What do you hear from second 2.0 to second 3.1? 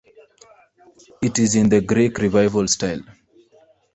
Revival style.